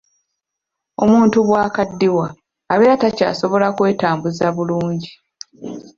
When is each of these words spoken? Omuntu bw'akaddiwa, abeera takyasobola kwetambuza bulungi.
Omuntu 1.03 1.37
bw'akaddiwa, 1.47 2.27
abeera 2.73 2.95
takyasobola 3.01 3.67
kwetambuza 3.77 4.45
bulungi. 4.55 5.11